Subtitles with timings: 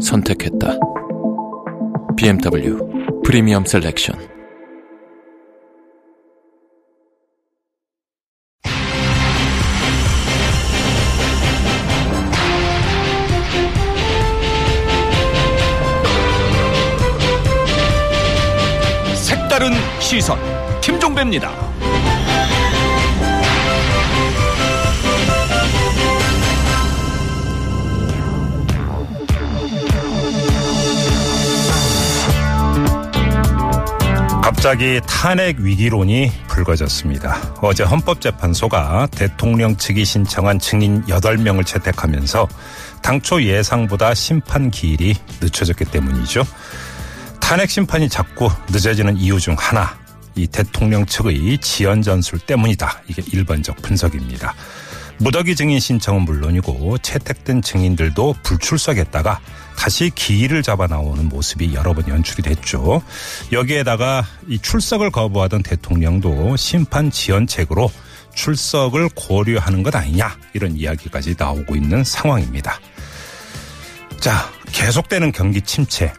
[0.00, 0.78] 선택했다.
[2.16, 2.78] BMW
[3.24, 4.18] 프리미엄 셀렉션.
[19.14, 20.38] 색다른 시선
[20.80, 21.50] 김종배입니다.
[34.50, 37.54] 갑자기 탄핵 위기론이 불거졌습니다.
[37.62, 42.48] 어제 헌법재판소가 대통령 측이 신청한 증인 8명을 채택하면서
[43.00, 46.44] 당초 예상보다 심판 기일이 늦춰졌기 때문이죠.
[47.40, 49.96] 탄핵 심판이 자꾸 늦어지는 이유 중 하나,
[50.34, 53.02] 이 대통령 측의 지연 전술 때문이다.
[53.06, 54.52] 이게 일반적 분석입니다.
[55.20, 59.38] 무더기 증인 신청은 물론이고 채택된 증인들도 불출석했다가
[59.76, 63.02] 다시 기일을 잡아 나오는 모습이 여러 번 연출이 됐죠.
[63.52, 67.90] 여기에다가 이 출석을 거부하던 대통령도 심판 지연책으로
[68.34, 72.80] 출석을 고려하는 것 아니냐 이런 이야기까지 나오고 있는 상황입니다.
[74.20, 76.14] 자, 계속되는 경기 침체,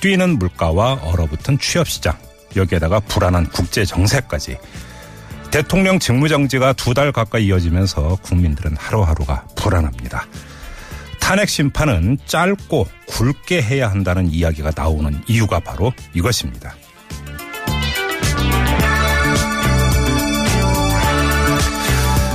[0.00, 2.16] 뛰는 물가와 얼어붙은 취업 시장,
[2.54, 4.58] 여기에다가 불안한 국제 정세까지
[5.54, 10.26] 대통령 직무정지가 두 달 가까이 이어지면서 국민들은 하루하루가 불안합니다.
[11.20, 16.74] 탄핵 심판은 짧고 굵게 해야 한다는 이야기가 나오는 이유가 바로 이것입니다.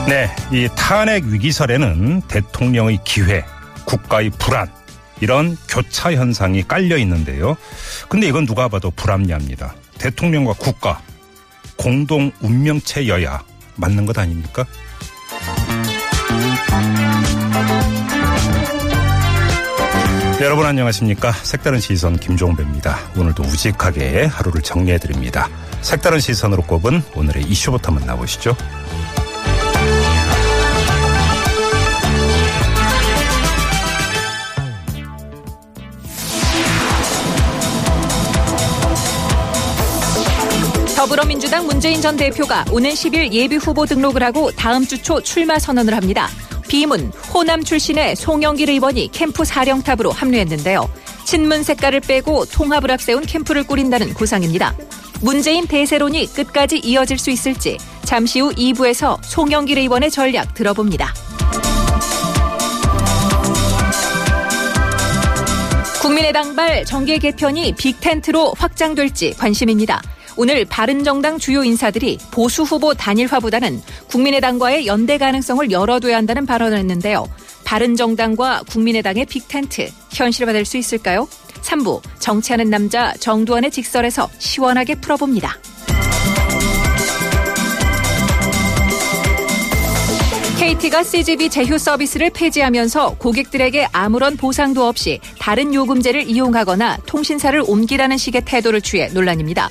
[0.07, 3.43] 네, 이 탄핵 위기설에는 대통령의 기회,
[3.83, 4.71] 국가의 불안,
[5.19, 7.57] 이런 교차 현상이 깔려 있는데요.
[8.07, 9.75] 근데 이건 누가 봐도 불합리합니다.
[9.97, 11.01] 대통령과 국가,
[11.77, 13.43] 공동 운명체여야
[13.75, 14.65] 맞는 것 아닙니까?
[20.41, 21.33] 여러분 안녕하십니까?
[21.33, 22.97] 색다른 시선 김종배입니다.
[23.17, 25.49] 오늘도 우직하게 하루를 정리해드립니다.
[25.81, 28.55] 색다른 시선으로 꼽은 오늘의 이슈부터 만나보시죠.
[41.59, 45.93] 민주당 문재인 전 대표가 오는 10일 예비 후보 등록을 하고 다음 주 초 출마 선언을
[45.93, 46.29] 합니다.
[46.69, 50.89] 비문 호남 출신의 송영길 의원이 캠프 사령탑으로 합류했는데요.
[51.25, 54.73] 친문 색깔을 빼고 통합을 앞세운 캠프를 꾸린다는 구상입니다.
[55.21, 61.13] 문재인 대세론이 끝까지 이어질 수 있을지 잠시 후 2부에서 송영길 의원의 전략 들어봅니다.
[66.01, 70.01] 국민의당 발 정계 개편이 빅텐트로 확장될지 관심입니다.
[70.41, 77.27] 오늘 바른정당 주요 인사들이 보수 후보 단일화보다는 국민의당과의 연대 가능성을 열어둬야 한다는 발언을 했는데요.
[77.65, 81.27] 바른정당과 국민의당의 빅텐트 현실화될 수 있을까요?
[81.61, 85.57] 3부 정치하는 남자 정두환의 직설에서 시원하게 풀어봅니다.
[90.57, 98.43] KT가 CGV 제휴 서비스를 폐지하면서 고객들에게 아무런 보상도 없이 다른 요금제를 이용하거나 통신사를 옮기라는 식의
[98.45, 99.69] 태도를 취해 논란입니다.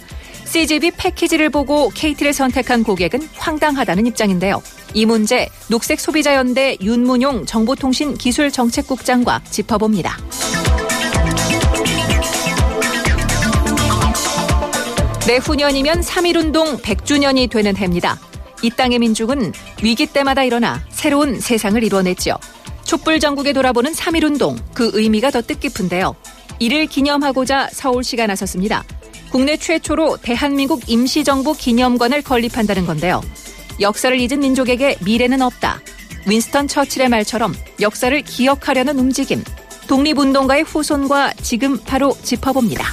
[0.48, 4.62] CGV 패키지를 보고 KT를 선택한 고객은 황당하다는 입장인데요.
[4.94, 10.16] 이 문제 녹색 소비자연대 윤문용 정보통신 기술정책국장과 짚어봅니다.
[15.26, 18.18] 내후년이면 3.1운동 100주년이 되는 해입니다.
[18.62, 22.38] 이 땅의 민족은 위기 때마다 일어나 새로운 세상을 이뤄냈죠.
[22.84, 26.16] 촛불 전국에 돌아보는 3.1운동 그 의미가 더 뜻깊은데요.
[26.58, 28.82] 이를 기념하고자 서울시가 나섰습니다.
[29.30, 33.20] 국내 최초로 대한민국 임시정부 기념관을 건립한다는 건데요.
[33.80, 35.80] 역사를 잊은 민족에게 미래는 없다.
[36.26, 39.42] 윈스턴 처칠의 말처럼 역사를 기억하려는 움직임.
[39.86, 42.84] 독립운동가의 후손과 지금 바로 짚어봅니다.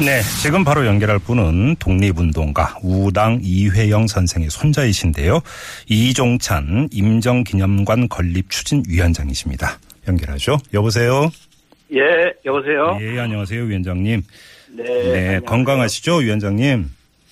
[0.00, 5.40] 네, 지금 바로 연결할 분은 독립운동가 우당 이회영 선생의 손자이신데요.
[5.88, 9.78] 이종찬 임정기념관 건립추진위원장이십니다.
[10.08, 10.56] 연결하죠.
[10.72, 11.30] 여보세요.
[11.92, 12.00] 예,
[12.46, 12.98] 여보세요.
[13.02, 14.22] 예, 안녕하세요, 위원장님.
[14.70, 14.82] 네.
[14.82, 15.40] 네, 안녕하세요.
[15.42, 16.90] 건강하시죠, 위원장님?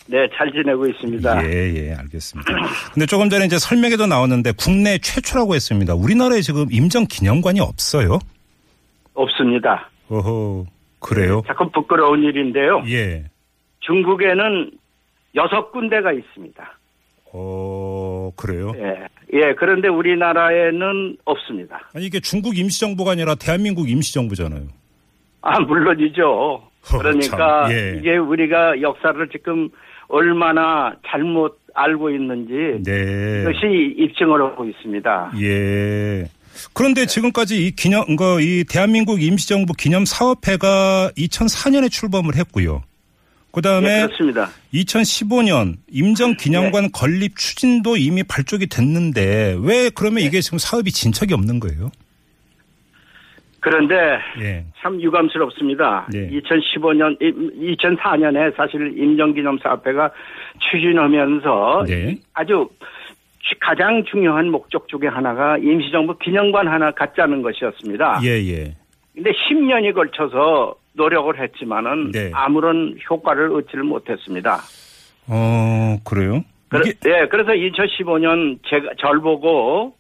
[0.09, 1.51] 네, 잘 지내고 있습니다.
[1.51, 2.53] 예, 예, 알겠습니다.
[2.93, 5.95] 근데 조금 전에 이제 설명에도 나왔는데 국내 최초라고 했습니다.
[5.95, 8.19] 우리나라에 지금 임정 기념관이 없어요?
[9.15, 9.91] 없습니다.
[10.09, 10.67] 어허,
[11.01, 11.43] 그래요?
[11.47, 12.83] 자꾸 부끄러운 일인데요.
[12.89, 13.25] 예.
[13.81, 14.71] 중국에는
[15.35, 16.79] 여섯 군데가 있습니다.
[17.33, 18.73] 어, 그래요?
[18.77, 21.89] 예, 예, 그런데 우리나라에는 없습니다.
[21.95, 24.67] 아니, 이게 중국 임시정부가 아니라 대한민국 임시정부잖아요.
[25.43, 26.63] 아, 물론이죠.
[26.83, 27.97] 그러니까 참, 예.
[27.99, 29.69] 이게 우리가 역사를 지금
[30.09, 33.43] 얼마나 잘못 알고 있는지 네.
[33.43, 35.33] 이것이 입증을 하고 있습니다.
[35.41, 36.25] 예.
[36.73, 42.83] 그런데 지금까지 이 기념, 그, 이 대한민국 임시정부 기념 사업회가 2004년에 출범을 했고요.
[43.51, 44.49] 그 예, 다음에 그렇습니다.
[44.75, 51.59] 2015년 임정 기념관 건립 추진도 이미 발족이 됐는데 왜 그러면 이게 지금 사업이 진척이 없는
[51.61, 51.91] 거예요?
[53.61, 54.65] 그런데 예.
[54.81, 56.09] 참 유감스럽습니다.
[56.13, 56.31] 네.
[56.31, 60.11] 2015년, 2004년에 사실 임정기념사업회가
[60.71, 62.17] 추진하면서 네.
[62.35, 62.69] 아주
[63.61, 68.21] 가장 중요한 목적 중에 하나가 임시정부 기념관 하나 갖자는 것이었습니다.
[68.25, 68.75] 예, 예.
[69.15, 72.31] 근데 10년이 걸쳐서 노력을 했지만은 네.
[72.35, 74.59] 아무런 효과를 얻지를 못했습니다.
[75.29, 76.43] 어, 그래요?
[76.69, 79.95] 그래, 이게, 예, 그래서 2015년 제가 절 보고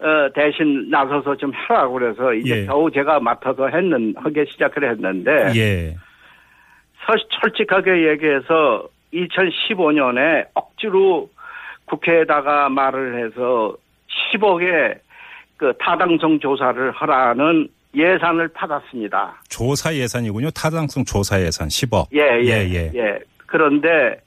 [0.00, 2.66] 어, 대신 나서서 좀 하라고 그래서 이제 예.
[2.66, 5.94] 겨우 제가 맡아서 했는 하게 시작을 했는데 예.
[7.06, 11.28] 서- 솔직하게 얘기해서 2015년에 억지로
[11.86, 13.74] 국회에다가 말을 해서
[14.32, 14.98] 10억의
[15.56, 19.42] 그 타당성 조사를 하라는 예산을 받았습니다.
[19.48, 20.50] 조사 예산이군요.
[20.50, 22.08] 타당성 조사 예산 10억.
[22.12, 22.92] 예, 예, 예, 예.
[22.94, 23.18] 예.
[23.46, 24.20] 그런데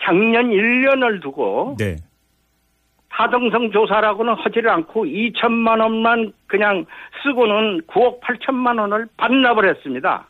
[0.00, 1.96] 작년 1년을 두고 네.
[3.10, 6.86] 타당성 조사라고는 하지를 않고 2천만 원만 그냥
[7.22, 10.26] 쓰고는 9억 8천만 원을 반납을 했습니다.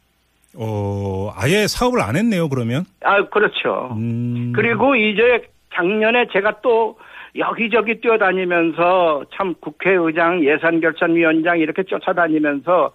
[0.57, 2.85] 어, 아예 사업을 안 했네요, 그러면?
[3.05, 3.95] 아, 그렇죠.
[3.97, 4.53] 음.
[4.55, 6.99] 그리고 이제 작년에 제가 또
[7.37, 12.93] 여기저기 뛰어다니면서 참 국회의장 예산결산위원장 이렇게 쫓아다니면서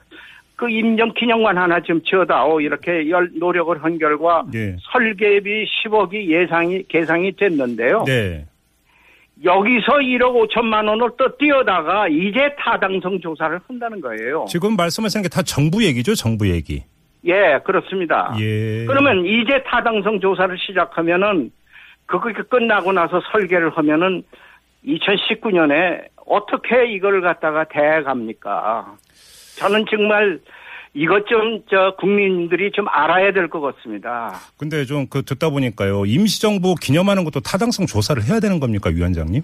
[0.56, 4.76] 그 임정 기념관 하나 좀 지어다오 이렇게 열 노력을 한 결과 네.
[4.92, 8.04] 설계비 10억이 예상이 계상이 됐는데요.
[8.06, 8.46] 네.
[9.44, 14.46] 여기서 1억 5천만 원을 또 띄어다가 이제 타당성 조사를 한다는 거예요.
[14.50, 16.84] 지금 말씀하시는 게다 정부 얘기죠, 정부 얘기.
[17.26, 18.34] 예, 그렇습니다.
[18.40, 18.86] 예.
[18.86, 21.52] 그러면 이제 타당성 조사를 시작하면은
[22.08, 24.24] 그거 끝나고 나서 설계를 하면은
[24.86, 28.96] 2019년에 어떻게 이걸 갖다가 대갑니까?
[29.60, 30.40] 저는 정말
[30.94, 34.34] 이것 좀 저 국민들이 좀 알아야 될 것 같습니다.
[34.58, 36.06] 근데 좀 그 듣다 보니까요.
[36.06, 39.42] 임시정부 기념하는 것도 타당성 조사를 해야 되는 겁니까, 위원장님?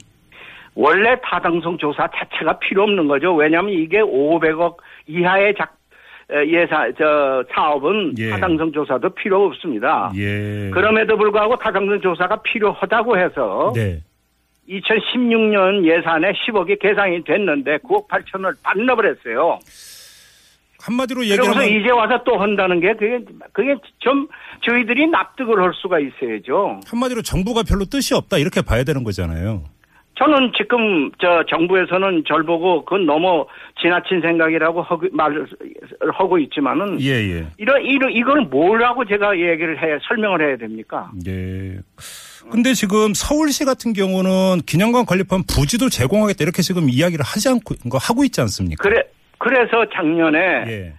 [0.76, 3.36] 원래 타당성 조사 자체가 필요 없는 거죠.
[3.36, 4.78] 왜냐하면 이게 500억
[5.08, 5.76] 이하의 작 에,
[6.48, 8.30] 예사 저 사업은 예.
[8.30, 10.12] 타당성 조사도 필요 없습니다.
[10.16, 10.70] 예.
[10.74, 14.02] 그럼에도 불구하고 타당성 조사가 필요하다고 해서 네.
[14.70, 19.60] 2016년 예산에 10억이 계상이 됐는데 9억 8천을 반납을 했어요.
[20.80, 23.20] 한마디로 얘기하면 이제 와서 또 한다는 게 그게
[23.54, 24.28] 그게 좀
[24.68, 26.82] 저희들이 납득을 할 수가 있어야죠.
[26.86, 29.64] 한마디로 정부가 별로 뜻이 없다 이렇게 봐야 되는 거잖아요.
[30.24, 33.46] 저는 지금 저 정부에서는 절 보고 그건 너무
[33.82, 35.48] 지나친 생각이라고 하고, 말을
[36.14, 37.48] 하고 있지만은 예, 예.
[37.58, 41.12] 이런 이런 이걸 뭐라고 제가 얘기를 해 설명을 해야 됩니까?
[41.28, 41.78] 예.
[42.50, 47.98] 근데 지금 서울시 같은 경우는 기념관 건립한 부지도 제공하겠다 이렇게 지금 이야기를 하지 않고 거
[47.98, 48.82] 하고 있지 않습니까?
[48.82, 49.04] 그래
[49.40, 50.94] 그래서 작년에 예.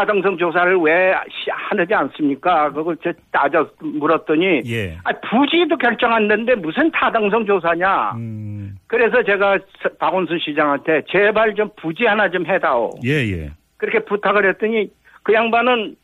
[0.00, 2.70] 타당성 조사를 왜 시- 하지 않습니까?
[2.72, 4.96] 그걸 저 따져 물었더니 예.
[5.04, 8.12] 아, 부지도 결정 안 됐는데 무슨 타당성 조사냐?
[8.16, 8.76] 음.
[8.86, 12.92] 그래서 제가 서- 박원순 시장한테 제발 좀 부지 하나 좀 해다오.
[13.04, 13.50] 예, 예.
[13.76, 14.88] 그렇게 부탁을 했더니
[15.22, 15.94] 그 양반은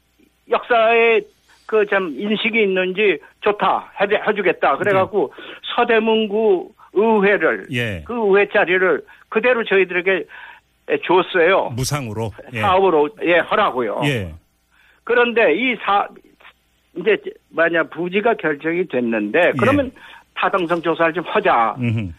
[0.50, 1.21] 역사에
[1.67, 4.76] 그 참 인식이 있는지 좋다 해, 해주겠다.
[4.76, 5.33] 그래갖고
[5.75, 8.03] 서대문구 의회를 예.
[8.07, 10.25] 그 의회 자리를 그대로 저희들에게
[11.05, 11.71] 줬어요.
[11.76, 12.33] 무상으로.
[12.52, 12.61] 예.
[12.61, 14.00] 사업으로 예 하라고요.
[14.05, 14.35] 예.
[15.05, 16.07] 그런데 이 사
[16.99, 17.16] 이제
[17.50, 19.93] 만약 부지가 결정이 됐는데 그러면
[20.35, 21.76] 타당성 조사를 좀 하자.
[21.78, 22.11] 음흠.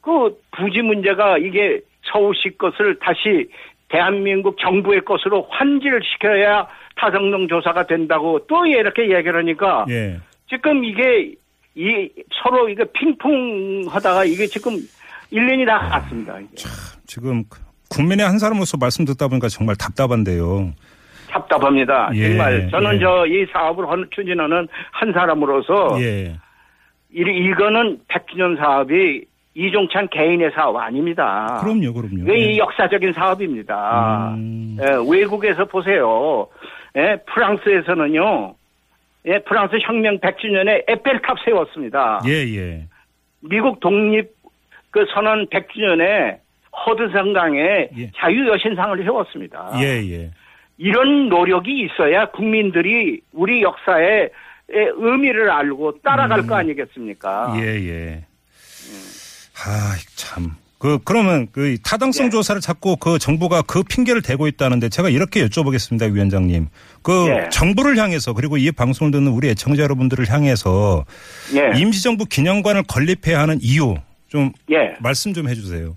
[0.00, 1.80] 그 부지 문제가 이게
[2.12, 3.48] 서울시 것을 다시
[3.88, 6.66] 대한민국 정부의 것으로 환지를 시켜야
[6.96, 10.18] 타당성 조사가 된다고 또 이렇게 얘기를 하니까 예.
[10.48, 11.34] 지금 이게
[11.76, 12.08] 이
[12.42, 14.72] 서로 이게 핑퐁 하다가 이게 지금
[15.32, 16.38] 1년이 다 갔습니다.
[16.40, 16.56] 이게.
[17.06, 17.42] 지금
[17.90, 20.72] 국민의 한 사람으로서 말씀 듣다 보니까 정말 답답한데요.
[21.30, 22.10] 답답합니다.
[22.14, 22.98] 예, 정말 저는 예.
[23.00, 26.36] 저이 사업을 하는- 추진하는 한 사람으로서 예.
[27.12, 29.24] 이, 이거는 100주년 사업이
[29.56, 31.58] 이종찬 개인의 사업 아닙니다.
[31.60, 32.22] 그럼요, 그럼요.
[32.22, 32.52] 이게 예.
[32.52, 34.34] 이 역사적인 사업입니다.
[34.36, 34.76] 음.
[34.80, 36.48] 예, 외국에서 보세요.
[36.96, 38.54] 예, 프랑스에서는요,
[39.26, 42.20] 예, 프랑스 혁명 100주년에 에펠탑 세웠습니다.
[42.26, 42.86] 예, 예.
[43.40, 44.30] 미국 독립
[44.90, 46.38] 그 선언 100주년에
[46.86, 48.10] 허드성강에 예.
[48.16, 49.72] 자유여신상을 세웠습니다.
[49.80, 50.30] 예, 예.
[50.76, 54.30] 이런 노력이 있어야 국민들이 우리 역사의
[54.68, 57.54] 의미를 알고 따라갈 거 아니겠습니까?
[57.54, 57.60] 음.
[57.60, 58.24] 예, 예.
[59.64, 60.52] 아, 참.
[60.78, 62.30] 그, 그러면 그 타당성 예.
[62.30, 66.68] 조사를 자꾸 그 정부가 그 핑계를 대고 있다는데 제가 이렇게 여쭤보겠습니다, 위원장님.
[67.02, 67.48] 그 예.
[67.50, 71.06] 정부를 향해서 그리고 이 방송을 듣는 우리 애청자 여러분들을 향해서
[71.54, 71.78] 예.
[71.78, 73.94] 임시정부 기념관을 건립해야 하는 이유
[74.28, 74.96] 좀 예.
[75.00, 75.96] 말씀 좀 해주세요.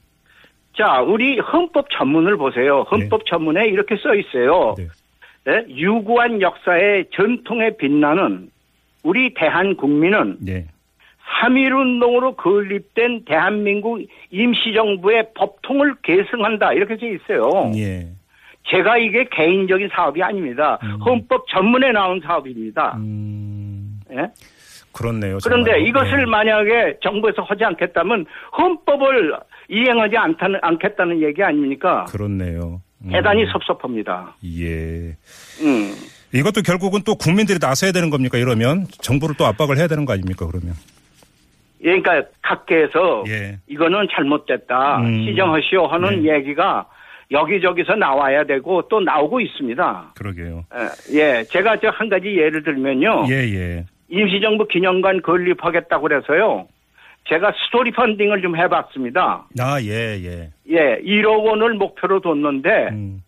[0.78, 2.86] 자, 우리 헌법 전문을 보세요.
[2.92, 4.76] 헌법 전문에 이렇게 써 있어요.
[4.78, 4.88] 네.
[5.48, 5.66] 예?
[5.70, 8.50] 유구한 역사의 전통에 빛나는
[9.04, 10.68] 우리 대한 국민은 네.
[11.42, 16.74] 3.1운동으로 건립된 대한민국 임시정부의 법통을 계승한다.
[16.74, 17.72] 이렇게 돼 있어요.
[17.76, 18.08] 예.
[18.68, 20.78] 제가 이게 개인적인 사업이 아닙니다.
[21.06, 22.98] 헌법 전문에 나온 사업입니다.
[22.98, 24.28] 음, 예?
[24.98, 25.38] 그렇네요.
[25.44, 25.80] 그런데.
[25.82, 26.26] 이것을 예.
[26.26, 28.26] 만약에 정부에서 하지 않겠다면
[28.58, 29.34] 헌법을
[29.70, 32.06] 이행하지 않다는, 않겠다는 얘기 아닙니까?
[32.06, 32.82] 그렇네요.
[33.06, 34.36] 음, 대단히 섭섭합니다.
[34.60, 35.16] 예.
[35.62, 35.94] 음.
[36.34, 38.38] 이것도 결국은 또 국민들이 나서야 되는 겁니까?
[38.38, 40.48] 이러면 정부를 또 압박을 해야 되는 거 아닙니까?
[40.48, 40.74] 그러면.
[41.80, 43.60] 그러니까 각계에서 예.
[43.68, 44.98] 이거는 잘못됐다.
[45.02, 45.26] 음.
[45.26, 46.34] 시정하시오 하는 네.
[46.36, 46.88] 얘기가
[47.30, 50.14] 여기저기서 나와야 되고 또 나오고 있습니다.
[50.16, 50.64] 그러게요.
[51.14, 51.44] 예, 예.
[51.44, 53.26] 제가 저 한 가지 예를 들면요.
[53.30, 53.86] 예, 예.
[54.10, 56.68] 임시정부 기념관 건립하겠다고 그래서요.
[57.30, 59.46] 제가 스토리 펀딩을 좀 해봤습니다.
[59.60, 60.50] 아, 예, 예.
[60.70, 63.22] 예, 1억 원을 목표로 뒀는데 음,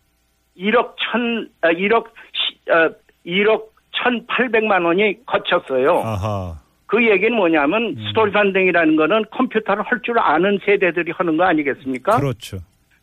[0.58, 2.90] 1억 천, 아, 1억, 시- 어,
[3.26, 5.98] 1억 1,800만 원이 거쳤어요.
[6.02, 6.54] 아하.
[6.86, 8.04] 그 얘기는 뭐냐면 음.
[8.08, 12.18] 스토리 펀딩이라는 거는 컴퓨터를 할 줄 아는 세대들이 하는 거 아니겠습니까?
[12.18, 12.56] 그렇죠.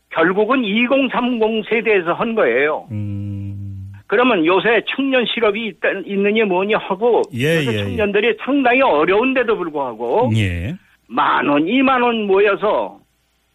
[0.10, 2.88] 결국은 2030 세대에서 한 거예요.
[2.92, 3.67] 음,
[4.08, 10.32] 그러면 요새 청년 실업이 있다, 있느니 뭐니 하고 예, 요새 예, 청년들이 상당히 어려운데도 불구하고
[10.36, 10.76] 예.
[11.08, 13.00] 만 원, 2만 원 모여서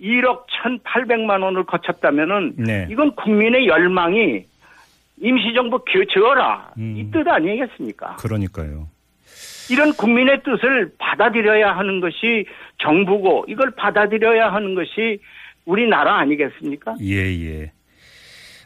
[0.01, 2.87] 1억 1,800만 원을 거쳤다면은 네.
[2.91, 4.45] 이건 국민의 열망이
[5.21, 6.97] 임시정부 교체어라 음.
[6.97, 8.17] 이뜻 아니겠습니까?
[8.17, 8.89] 그러니까요.
[9.71, 12.45] 이런 국민의 뜻을 받아들여야 하는 것이
[12.79, 15.19] 정부고 이걸 받아들여야 하는 것이
[15.65, 16.97] 우리나라 아니겠습니까?
[17.01, 17.73] 예, 예.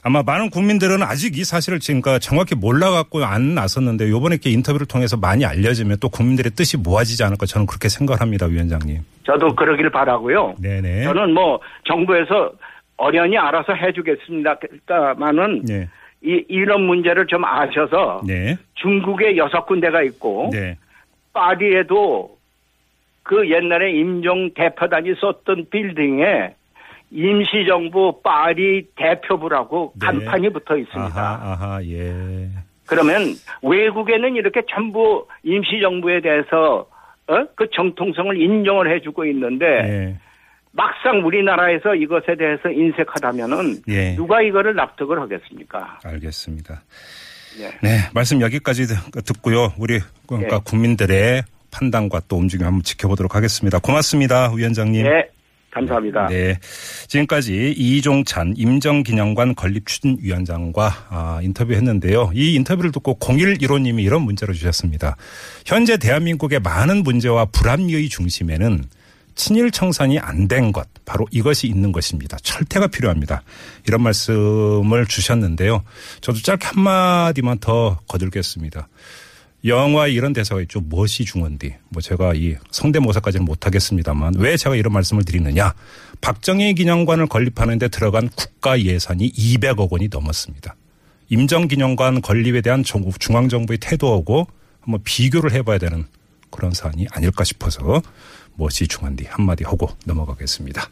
[0.07, 5.17] 아마 많은 국민들은 아직 이 사실을 지금까 정확히 몰라갖고 안 나섰는데 요번에 이렇게 인터뷰를 통해서
[5.17, 9.01] 많이 알려지면 또 국민들의 뜻이 모아지지 않을까 저는 그렇게 생각을 합니다, 위원장님.
[9.25, 10.55] 저도 그러길 바라고요.
[10.63, 11.03] 네네.
[11.03, 11.59] 저는 뭐
[11.89, 12.53] 정부에서
[12.97, 15.89] 어련히 알아서 해주겠습니다만은 네.
[16.23, 18.57] 이, 이런 문제를 좀 아셔서 네.
[18.75, 20.79] 중국에 여섯 군데가 있고 네.
[21.33, 22.39] 파리에도
[23.25, 26.55] 그 옛날에 임종 대표단이 썼던 빌딩에
[27.11, 30.07] 임시정부 파리 대표부라고 네.
[30.07, 31.21] 간판이 붙어 있습니다.
[31.21, 32.49] 아하, 아하, 예.
[32.87, 36.87] 그러면 외국에는 이렇게 전부 임시정부에 대해서
[37.29, 37.45] 어?
[37.57, 40.17] 그 정통성을 인정을 해주고 있는데 예.
[40.73, 44.15] 막상 우리나라에서 이것에 대해서 인색하다면은 예.
[44.15, 45.99] 누가 이거를 납득을 하겠습니까?
[46.05, 46.83] 알겠습니다.
[47.61, 47.69] 예.
[47.83, 49.73] 네, 말씀 여기까지 듣- 듣고요.
[49.79, 49.99] 우리
[50.29, 50.61] 그러니까 예.
[50.65, 53.79] 국민들의 판단과 또 움직임 한번 지켜보도록 하겠습니다.
[53.79, 55.03] 고맙습니다, 위원장님.
[55.05, 55.29] 네,
[55.77, 56.29] 감사합니다.
[56.29, 56.59] 네.
[57.07, 62.31] 지금까지 이종찬 임정기념관 건립추진위원장과 아, 인터뷰했는데요.
[62.35, 65.17] 이 인터뷰를 듣고 0115님이 이런 문자를 주셨습니다.
[65.67, 68.85] 현재 대한민국의 많은 문제와 불합리의 중심에는
[69.35, 72.39] 친일 청산이 안 된 것, 바로 이것이 있는 것입니다.
[72.43, 73.43] 철퇴가 필요합니다.
[73.87, 75.83] 이런 말씀을 주셨는데요.
[76.23, 78.89] 저도 짧게 한마디만 더 거들겠습니다.
[79.67, 80.81] 영화에 이런 대사가 있죠.
[80.81, 81.75] 무엇이 중헌디.
[81.89, 85.75] 뭐 제가 이 성대모사까지는 못하겠습니다만 왜 제가 이런 말씀을 드리느냐.
[86.21, 90.77] 박정희 기념관을 건립하는 데 들어간 국가 예산이 200억 원이 넘었습니다.
[91.29, 94.47] 임정기념관 건립에 대한 정부, 중앙정부의 태도하고
[94.81, 96.05] 한번 비교를 해봐야 되는
[96.51, 98.01] 그런 사안이 아닐까 싶어서
[98.55, 100.89] 무엇이 중헌디 한마디 하고 넘어가겠습니다.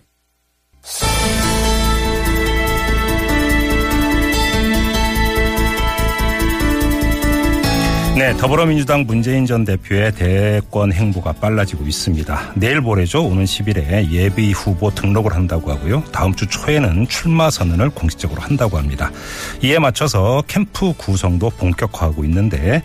[8.16, 12.52] 네, 더불어민주당 문재인 전 대표의 대권 행보가 빨라지고 있습니다.
[12.54, 13.24] 내일 모레죠.
[13.24, 16.04] 오는 10일에 예비 후보 등록을 한다고 하고요.
[16.12, 19.10] 다음 주 초에는 출마 선언을 공식적으로 한다고 합니다.
[19.62, 22.84] 이에 맞춰서 캠프 구성도 본격화하고 있는데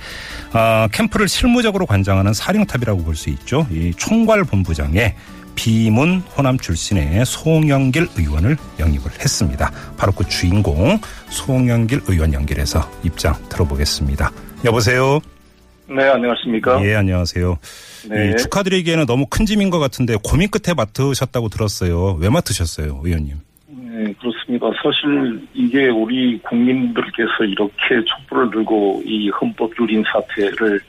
[0.51, 3.67] 어, 캠프를 실무적으로 관장하는 사령탑이라고 볼 수 있죠.
[3.69, 5.15] 이 총괄 본부장에
[5.53, 9.71] 비문 호남 출신의 송영길 의원을 영입을 했습니다.
[9.95, 14.31] 바로 그 주인공 송영길 의원 연결해서 입장 들어보겠습니다.
[14.65, 15.19] 여보세요.
[15.87, 16.83] 네, 안녕하십니까?
[16.85, 17.57] 예, 안녕하세요.
[18.09, 18.29] 네.
[18.29, 22.17] 이 축하드리기에는 너무 큰 짐인 것 같은데 고민 끝에 맡으셨다고 들었어요.
[22.19, 23.37] 왜 맡으셨어요, 의원님?
[23.67, 24.67] 네, 그렇습니다.
[24.83, 30.79] 사실 이게 우리 국민들께서 이렇게 촛불을 들고 이 헌법 유린 사태를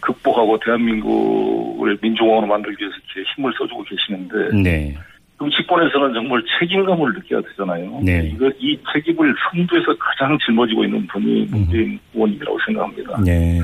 [0.00, 4.98] 극복하고 대한민국을 민주공화로 만들기 위해서 이렇게 힘을 써주고 계시는데 네.
[5.44, 8.00] 정치권에서는 정말 책임감을 느껴야 되잖아요.
[8.02, 8.30] 네.
[8.34, 13.20] 이거 이 책임을 선두에서 가장 짊어지고 있는 분이 문재인 의원님이라고 생각합니다.
[13.22, 13.60] 네.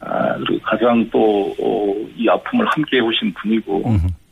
[0.00, 3.82] 아, 그리고 가장 또, 어, 이 아픔을 함께 해오신 분이고.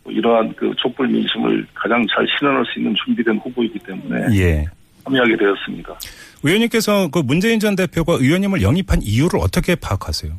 [0.04, 4.64] 또 이러한 그 촛불 민심을 가장 잘 실현할 수 있는 준비된 후보이기 때문에 예.
[5.04, 5.94] 참여하게 되었습니다.
[6.42, 10.32] 의원님께서 그 문재인 전 대표가 의원님을 영입한 이유를 어떻게 파악하세요?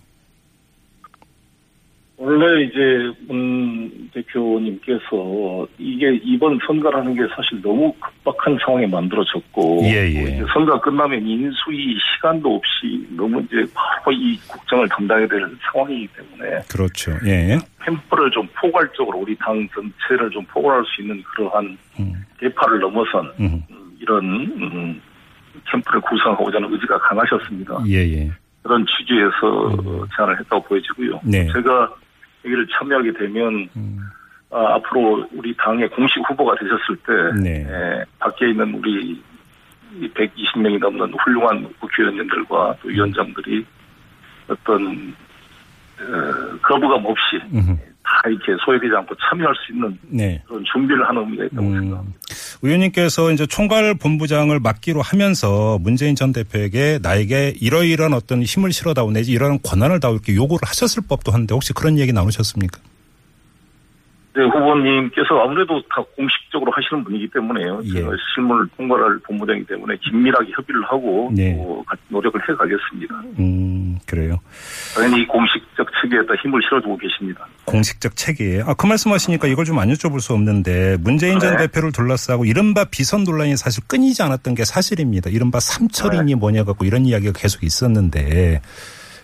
[2.18, 10.22] 원래 이제 문 대표님께서 이게 이번 선거라는 게 사실 너무 급박한 상황에 만들어졌고 예, 예.
[10.22, 15.42] 이제 선거 끝나면 인수위 시간도 없이 너무 이제 바로 이 국정을 담당해야 될
[15.72, 17.12] 상황이기 때문에 그렇죠.
[17.26, 17.58] 예.
[17.84, 22.14] 캠프를 좀 포괄적으로 우리 당 전체를 좀 포괄할 수 있는 그러한 음.
[22.40, 23.62] 대파를 넘어선 음.
[23.70, 25.02] 음, 이런 음,
[25.70, 27.78] 캠프를 구성하고자 하는 의지가 강하셨습니다.
[27.88, 28.32] 예, 예.
[28.64, 31.20] 그런 취지에서 제안을 했다고 보여지고요.
[31.24, 31.46] 네.
[31.52, 31.94] 제가
[32.46, 34.00] 여기를 참여하게 되면 음.
[34.52, 37.68] 아, 앞으로 우리 당의 공식 후보가 되셨을 때 네.
[37.68, 39.22] 에, 밖에 있는 우리
[40.00, 43.66] 120명이 넘는 훌륭한 국회의원님들과 또 위원장들이
[44.48, 45.14] 어떤
[46.00, 47.78] 어, 거부감 없이 음.
[48.06, 50.42] 다 이렇게 소외되지 않고 참여할 수 있는 네.
[50.48, 51.80] 그런 준비를 하는 의미가 있다고 음.
[51.80, 52.20] 생각합니다.
[52.62, 59.32] 의원님께서 이제 총괄 본부장을 맡기로 하면서 문재인 전 대표에게 나에게 이러이러한 어떤 힘을 실어다오 내지
[59.32, 62.80] 이러한 권한을 다오 이렇게 요구를 하셨을 법도 한데 혹시 그런 얘기 나누셨습니까?
[64.36, 67.82] 네, 후보님께서 아무래도 다 공식적으로 하시는 분이기 때문에요.
[67.86, 67.94] 예.
[67.94, 71.56] 제가 실무를 통과할 본부장이기 때문에 긴밀하게 협의를 하고 네.
[71.56, 73.16] 또 같이 노력을 해가겠습니다.
[73.40, 74.40] 음, 그래요.
[74.94, 77.48] 당연히 공식적 측에다 힘을 실어주고 계십니다.
[77.64, 78.62] 공식적 체계에.
[78.66, 81.68] 아, 그 말씀 하시니까 이걸 좀 안 여쭤볼 수 없는데 문재인 전 네.
[81.68, 85.30] 대표를 둘러싸고 이른바 비선 논란이 사실 끊이지 않았던 게 사실입니다.
[85.30, 88.62] 이른바 삼철인이 뭐냐 갖고 이런 이야기가 계속 있었는데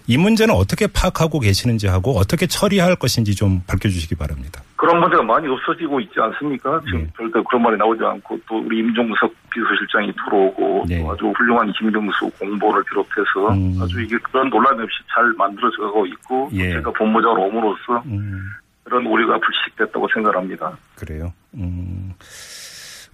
[0.07, 4.61] 이 문제는 어떻게 파악하고 계시는지 하고 어떻게 처리할 것인지 좀 밝혀주시기 바랍니다.
[4.81, 6.81] 그런 문제가 많이 없어지고 있지 않습니까?
[6.87, 7.07] 지금 네.
[7.15, 11.03] 절대 그런 말이 나오지 않고 또 우리 임종석 비서실장이 들어오고 네.
[11.03, 13.79] 또 아주 훌륭한 김경수 공보를 비롯해서 음.
[13.79, 16.71] 아주 이게 그런 논란 없이 잘 만들어져 가고 있고 또 예.
[16.71, 18.41] 제가 본부장으로 옴으로써 음.
[18.83, 20.75] 그런 우려가 불식됐다고 생각합니다.
[20.95, 21.31] 그래요.
[21.53, 22.13] 음.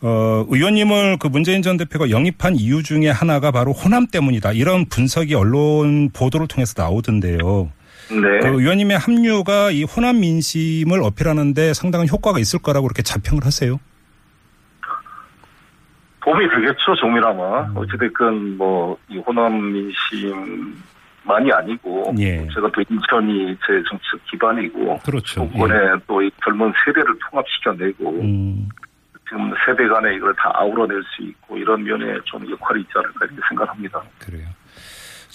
[0.04, 4.54] 어, 의원님을 그 문재인 전 대표가 영입한 이유 중에 하나가 바로 호남 때문이다.
[4.54, 7.72] 이런 분석이 언론 보도를 통해서 나오던데요.
[8.10, 8.40] 네.
[8.40, 13.80] 그 의원님의 합류가 이 호남 민심을 어필하는데 상당한 효과가 있을 거라고 그렇게 자평을 하세요.
[16.28, 17.68] 도움이 되겠죠, 조미라마.
[17.68, 17.78] 음.
[17.78, 22.46] 어찌됐건, 뭐, 이 호남 민심만이 아니고, 예.
[22.54, 25.50] 제가 또 인천이 제 정치적 기반이고, 그렇죠.
[25.56, 25.74] 이번에
[26.06, 28.68] 또이 젊은 세대를 통합시켜내고, 음,
[29.24, 33.42] 지금 세대 간에 이걸 다 아우러낼 수 있고, 이런 면에 좀 역할이 있지 않을까 이렇게
[33.48, 34.02] 생각합니다.
[34.20, 34.48] 그래요.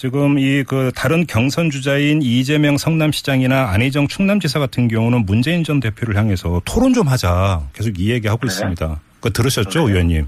[0.02, 6.16] 지금 이 그 다른 경선 주자인 이재명 성남시장이나 안희정 충남지사 같은 경우는 문재인 전 대표를
[6.16, 8.46] 향해서 토론 좀 하자 계속 이 얘기하고 네.
[8.48, 8.96] 있습니다.
[9.20, 10.26] 그거 들으셨죠, 의원님?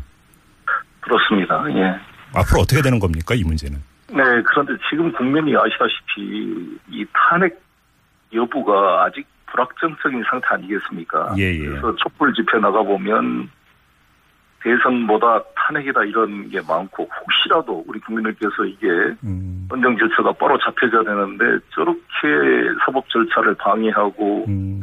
[1.01, 1.65] 그렇습니다.
[1.71, 1.91] 예.
[2.39, 3.77] 앞으로 어떻게 되는 겁니까, 이 문제는?
[4.13, 7.61] 네, 그런데 지금 국민이 아시다시피, 이 탄핵
[8.33, 11.35] 여부가 아직 불확정적인 상태 아니겠습니까?
[11.37, 11.59] 예, 예.
[11.67, 13.51] 그래서 촛불 집회 나가보면
[14.65, 18.89] 대선보다 탄핵이다 이런 게 많고 혹시라도 우리 국민들께서 이게
[19.23, 22.01] 음, 헌정 절차가 바로 잡혀져야 되는데 저렇게
[22.85, 24.81] 사법 절차를 방해하고 음,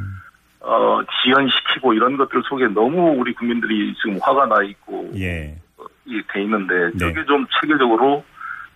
[0.60, 5.58] 어, 지연시키고 이런 것들 속에 너무 우리 국민들이 지금 화가 나 있고 예.
[6.06, 6.98] 이돼 있는데 네.
[7.00, 8.24] 저게 좀 체계적으로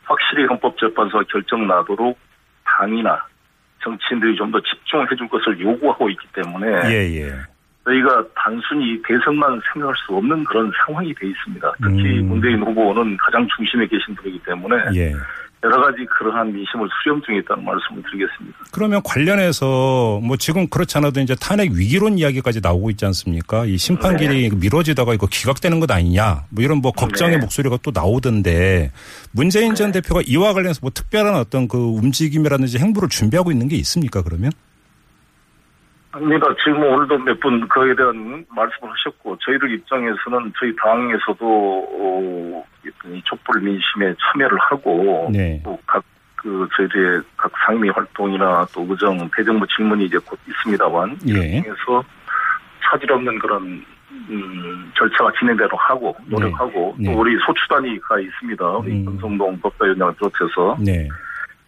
[0.05, 2.17] 확실히 헌법재판소가 결정 나도록
[2.63, 3.23] 당이나
[3.83, 7.54] 정치인들이 좀 더 집중해 줄 것을 요구하고 있기 때문에 예, 예.
[7.85, 11.73] 저희가 단순히 대선만 생각할 수 없는 그런 상황이 돼 있습니다.
[11.83, 12.29] 특히 음.
[12.29, 15.13] 문재인 후보는 가장 중심에 계신 분이기 때문에 예.
[15.63, 18.57] 여러 가지 그러한 민심을 수렴 중에 있다는 말씀을 드리겠습니다.
[18.71, 23.65] 그러면 관련해서 뭐 지금 그렇지 않아도 이제 탄핵 위기론 이야기까지 나오고 있지 않습니까?
[23.65, 26.43] 이 심판길이 미뤄지다가 이거 기각되는 것 아니냐?
[26.49, 27.41] 뭐 이런 뭐 걱정의 네.
[27.41, 28.91] 목소리가 또 나오던데
[29.31, 34.21] 문재인 전 대표가 이와 관련해서 뭐 특별한 어떤 그 움직임이라든지 행보를 준비하고 있는 게 있습니까?
[34.21, 34.51] 그러면?
[36.15, 36.47] 아닙니다.
[36.63, 43.61] 지금 오늘도 몇 분 그에 대한 말씀을 하셨고 저희들 입장에서는 저희 당에서도 어, 이 촛불
[43.61, 45.61] 민심에 참여를 하고 네.
[45.63, 51.61] 또각그 저희들의 각 상임위 활동이나 또 의정 대정부 질문이 이제 곧 있습니다만 예.
[51.61, 52.03] 그래서
[52.81, 53.83] 차질 없는 그런
[54.29, 57.11] 음, 절차가 진행대로 하고 노력하고 네.
[57.11, 58.65] 또 우리 소추단위가 있습니다.
[58.69, 59.05] 우리 음.
[59.05, 61.07] 권성동 법사위원장을 비롯해서 네.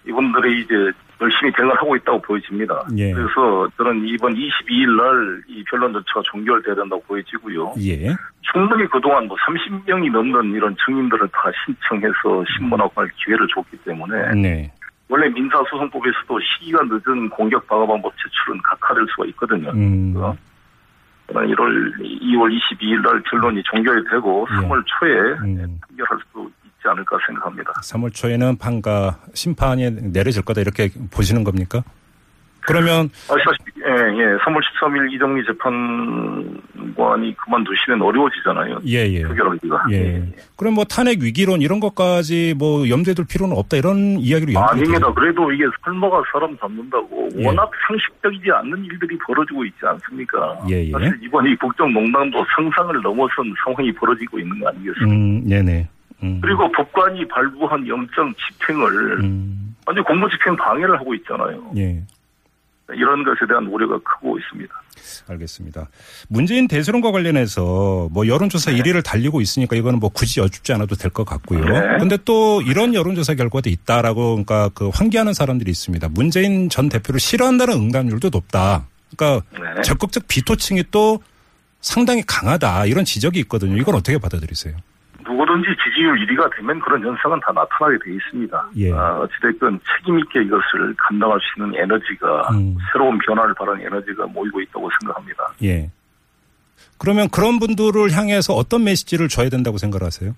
[0.07, 0.73] 이분들이 이제
[1.19, 2.85] 열심히 대응을 하고 있다고 보여집니다.
[2.97, 3.11] 예.
[3.11, 7.73] 그래서 저는 이번 22일 날 이 변론 절차가 종결돼야 된다고 보여지고요.
[7.79, 8.15] 예.
[8.41, 14.71] 충분히 그동안 뭐 30명이 넘는 이런 증인들을 다 신청해서 신문하고 할 기회를 줬기 때문에 네.
[15.09, 19.71] 원래 민사소송법에서도 시기가 늦은 공격 방어 방법 제출은 각하될 수가 있거든요.
[19.71, 20.13] 음.
[20.13, 20.35] 그래서
[21.33, 24.55] 1월 2월 22일 날 결론이 종결이 되고 예.
[24.55, 25.11] 3월 초에
[25.43, 25.79] 음.
[25.87, 26.51] 판결할 수
[26.87, 27.73] 않을까 생각합니다.
[27.83, 31.83] 3월 초에는 판가 심판이 내려질 거다 이렇게 보시는 겁니까?
[32.67, 34.37] 그러면 아시다시피 예, 예.
[34.43, 38.79] 3월 13일 이정미 재판관이 그만두시면 어려워지잖아요.
[38.85, 39.21] 예, 예.
[39.23, 39.85] 표결하기가.
[39.91, 40.21] 예.
[40.57, 45.13] 그럼 뭐 탄핵 위기론 이런 것까지 뭐 염두에 둘 필요는 없다 이런 이야기로 연결이 아닙니다.
[45.13, 47.47] 그래도 이게 설마가 사람 잡는다고 예.
[47.47, 50.59] 워낙 상식적이지 않는 일들이 벌어지고 있지 않습니까?
[50.69, 50.91] 예, 예.
[50.91, 55.05] 사실 이번 이 국정농단도 상상을 넘어선 상황이 벌어지고 있는 거 아니겠습니까?
[55.05, 55.87] 음, 네네.
[56.23, 56.39] 음.
[56.41, 61.71] 그리고 법관이 발부한 영장 집행을 음, 완전 공무 집행 방해를 하고 있잖아요.
[61.77, 62.03] 예.
[62.93, 64.73] 이런 것에 대한 우려가 크고 있습니다.
[65.29, 65.89] 알겠습니다.
[66.29, 71.25] 문재인 대선과 관련해서 뭐 여론조사 1위를 달리고 있으니까 이거는 뭐 굳이 여쭙지 않아도 될 것
[71.25, 71.65] 같고요.
[71.65, 71.97] 네.
[71.99, 76.07] 근데 또 이런 여론조사 결과도 있다라고 그러니까 그 환기하는 사람들이 있습니다.
[76.09, 78.87] 문재인 전 대표를 싫어한다는 응답률도 높다.
[79.15, 79.81] 그러니까 네.
[79.81, 81.21] 적극적 비토층이 또
[81.81, 83.75] 상당히 강하다 이런 지적이 있거든요.
[83.77, 84.75] 이건 어떻게 받아들이세요?
[85.27, 88.69] 누구든지 지지율 1위가 되면 그런 현상은 다 나타나게 돼 있습니다.
[88.77, 88.93] 예.
[88.93, 92.77] 아, 어찌됐건 책임있게 이것을 감당할 수 있는 에너지가 음.
[92.91, 95.53] 새로운 변화를 바라는 에너지가 모이고 있다고 생각합니다.
[95.63, 95.89] 예.
[96.97, 100.33] 그러면 그런 분들을 향해서 어떤 메시지를 줘야 된다고 생각하세요?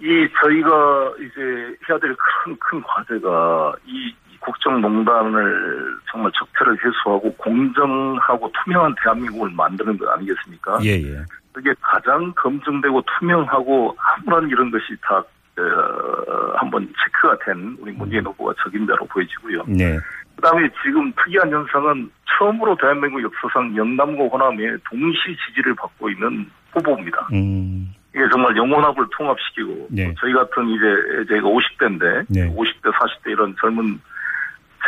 [0.00, 1.40] 이 저희가 이제
[1.88, 2.14] 해야 될
[2.44, 10.78] 큰 큰 과제가 이, 이 국정농단을 정말 적폐를 해소하고 공정하고 투명한 대한민국을 만드는 것 아니겠습니까?
[10.84, 11.24] 예, 예.
[11.52, 15.22] 그게 가장 검증되고 투명하고 아무런 이런 것이 다
[15.58, 19.64] 어, 한번 체크가 된 우리 문재인 후보가 적임자로 보여지고요.
[19.66, 19.98] 네.
[20.36, 27.28] 그다음에 지금 특이한 현상은 처음으로 대한민국 역사상 영남과 호남에 동시 지지를 받고 있는 후보입니다.
[27.32, 27.92] 음.
[28.14, 30.14] 이게 정말 영혼합을 통합시키고 네.
[30.20, 30.84] 저희 같은 이제
[31.28, 32.54] 저희가 50대인데 네.
[32.54, 34.00] 50대 40대 이런 젊은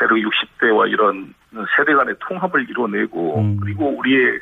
[0.00, 1.34] 세력 60대와 이런
[1.76, 3.56] 세대 간의 통합을 이뤄내고 음.
[3.60, 4.40] 그리고 우리의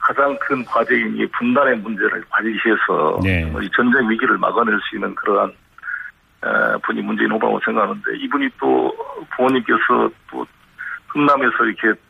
[0.00, 3.50] 가장 큰 과제인 이 분단의 문제를 관리해서 네.
[3.74, 8.92] 전쟁 위기를 막아낼 수 있는 그러한 에, 분이 문재인 후보라고 생각하는데 이분이 또
[9.36, 10.46] 부모님께서 또
[11.08, 12.00] 흥남에서 이렇게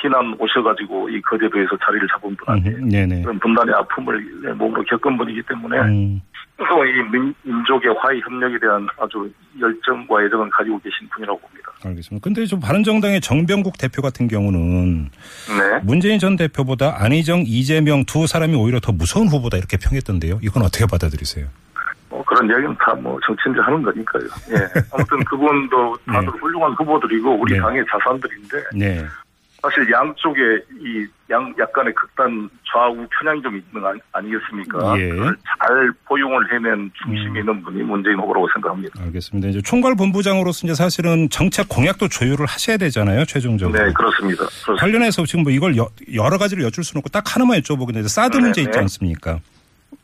[0.00, 3.22] 피난 오셔가지고 이 거제도에서 자리를 잡은 분한테 음, 네네.
[3.22, 6.20] 그런 분단의 아픔을 내 몸으로 겪은 분이기 때문에 음.
[6.56, 6.90] 또이
[7.44, 9.30] 민족의 화해 협력에 대한 아주
[9.60, 11.70] 열정과 애정을 가지고 계신 분이라고 봅니다.
[11.84, 12.24] 알겠습니다.
[12.24, 15.80] 근데 좀 바른정당의 정병국 대표 같은 경우는 네.
[15.84, 20.40] 문재인 전 대표보다 안희정, 이재명 두 사람이 오히려 더 무서운 후보다 이렇게 평했던데요.
[20.42, 21.46] 이건 어떻게 받아들이세요?
[22.10, 24.24] 뭐 그런 이야기는 다 뭐 정치인들 하는 거니까요.
[24.50, 24.80] 예.
[24.92, 26.38] 아무튼 그분도 다들 네.
[26.40, 27.60] 훌륭한 후보들이고 우리 네.
[27.60, 29.04] 당의 자산들인데 네.
[29.62, 30.40] 사실 양쪽에
[30.80, 34.98] 이 양 약간의 극단 좌우 편향이 좀 있는 거 아니, 아니겠습니까?
[34.98, 35.10] 예.
[35.10, 37.36] 그걸 잘 포용을 해낸 중심이 음.
[37.36, 39.02] 있는 분이 문재인 후보라고 생각합니다.
[39.02, 39.48] 알겠습니다.
[39.48, 43.26] 이제 총괄 본부장으로서 이제 사실은 정책 공약도 조율을 하셔야 되잖아요.
[43.26, 43.78] 최종적으로.
[43.78, 44.38] 네, 그렇습니다.
[44.46, 44.80] 그렇습니다.
[44.80, 48.42] 관련해서 지금 뭐 이걸 여, 러 가지를 여쭐 수는 없고 딱 하나만 여쭤보겠는데 사드 네,
[48.42, 48.78] 문제 있지 네.
[48.78, 49.40] 않습니까?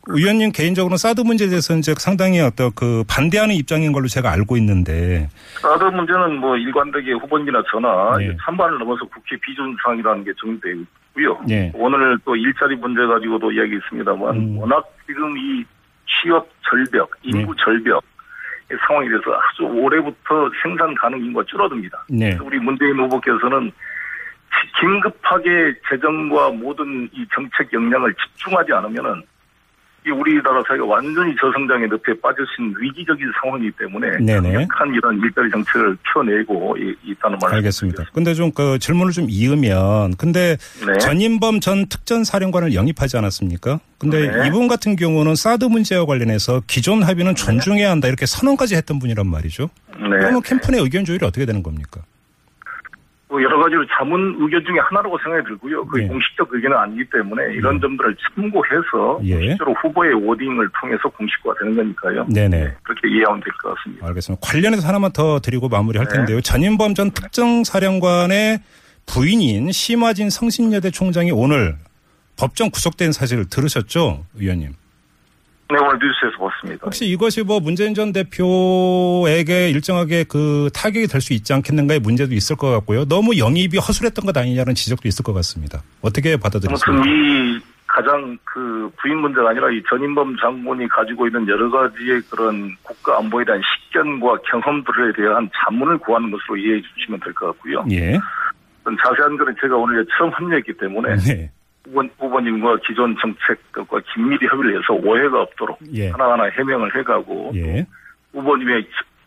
[0.09, 5.29] 의원님 개인적으로 사드 문제에 대해서 이제 상당히 어떤 그 반대하는 입장인 걸로 제가 알고 있는데
[5.61, 8.37] 사드 문제는 뭐 일관되게 후보님이나 저나 네.
[8.45, 11.41] 찬반을 넘어서 국회 비준 사항이라는 게 정리되어 있고요.
[11.47, 11.73] 네.
[11.75, 14.59] 오늘 또 일자리 문제 가지고도 이야기했습니다만 음.
[14.59, 15.65] 워낙 지금 이
[16.07, 18.03] 취업 절벽, 인구 절벽
[18.71, 22.07] 의 상황이 돼서 아주 올해부터 생산 가능 인구가 줄어듭니다.
[22.09, 22.37] 네.
[22.43, 29.25] 우리 문재인 후보께서는 지- 긴급하게 재정과 모든 이 정책 역량을 집중하지 않으면은 이
[30.11, 34.53] 우리나라 사회가 완전히 저성장의 늪에 빠져신 위기적인 상황이기 때문에 네네.
[34.53, 38.05] 강력한 이런 일자리 정책을 펴내고 이- 있다는 말을 알겠습니다.
[38.13, 40.99] 근데 좀 그 질문을 좀 이으면 근데 네.
[41.01, 43.81] 전인범 전 특전사령관을 영입하지 않았습니까?
[43.99, 44.47] 근데 네.
[44.47, 49.71] 이분 같은 경우는 사드 문제와 관련해서 기존 합의는 존중해야 한다 이렇게 선언까지 했던 분이란 말이죠.
[49.97, 50.09] 네.
[50.11, 52.03] 그러면 캠프 내 의견 조율이 어떻게 되는 겁니까?
[53.35, 55.85] 뭐 여러 가지로 자문 의견 중에 하나라고 생각이 들고요.
[55.87, 56.09] 그게 네.
[56.09, 59.49] 공식적 의견은 아니기 때문에 이런 점들을 참고해서 예.
[59.49, 62.29] 실제로 후보의 워딩을 통해서 공식화가 되는 거니까요.
[62.33, 62.75] 네네.
[62.85, 64.07] 그렇게 이해하면 될 것 같습니다.
[64.07, 64.41] 알겠습니다.
[64.47, 66.15] 관련해서 하나만 더 드리고 마무리할 네.
[66.15, 66.41] 텐데요.
[66.41, 68.61] 전인범 전 특정사령관의
[69.07, 71.75] 부인인 심화진 성신여대 총장이 오늘
[72.39, 74.75] 법정 구속된 사실을 들으셨죠, 의원님?
[75.71, 76.83] 네, 오늘 뉴스에서 봤습니다.
[76.85, 82.55] 혹시 이것이 뭐 문재인 전 대표에게 일정하게 그 타격이 될 수 있지 않겠는가의 문제도 있을
[82.57, 83.07] 것 같고요.
[83.07, 85.83] 너무 영입이 허술했던 것 아니냐는 지적도 있을 것 같습니다.
[86.03, 87.05] 어떻게 받아들였습니까?
[87.09, 93.19] 이 가장 그 부인 문제가 아니라 이 전인범 장군이 가지고 있는 여러 가지의 그런 국가
[93.19, 97.85] 안보에 대한 식견과 경험들에 대한 자문을 구하는 것으로 이해해 주시면 될 것 같고요.
[97.91, 98.19] 예.
[98.85, 101.51] 자세한 거는 제가 오늘 처음 합류했기 때문에 네.
[101.85, 106.11] 후보, 후보님 과 기존 정책과 긴밀히 협의를 해서 오해가 없도록 예.
[106.11, 107.87] 하나하나 해명을 해가고 예.
[108.33, 108.87] 후보님의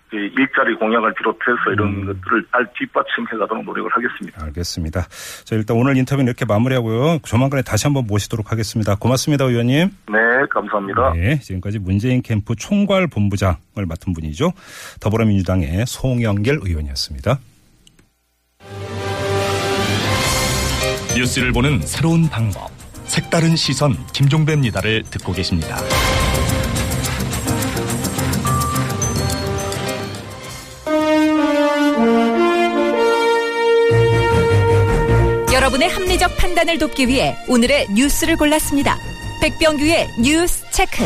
[0.09, 2.05] 그 일자리 공약을 비롯해서 이런 음.
[2.05, 4.45] 것들을 잘 뒷받침해가도록 노력을 하겠습니다.
[4.45, 5.01] 알겠습니다.
[5.43, 7.19] 자, 일단 오늘 인터뷰는 이렇게 마무리하고요.
[7.23, 8.95] 조만간에 다시 한번 모시도록 하겠습니다.
[8.95, 9.89] 고맙습니다, 의원님.
[10.07, 10.17] 네,
[10.49, 11.13] 감사합니다.
[11.13, 14.53] 네, 지금까지 문재인 캠프 총괄 본부장을 맡은 분이죠.
[15.01, 17.39] 더불어민주당의 송영길 의원이었습니다.
[21.17, 22.69] 뉴스를 보는 새로운 방법.
[23.05, 25.81] 색다른 시선 김종배입니다를 듣고 계십니다.
[35.51, 38.99] 여러분의 합리적 판단을 돕기 위해 오늘의 뉴스를 골랐습니다.
[39.41, 41.03] 백병규의 뉴스 체크.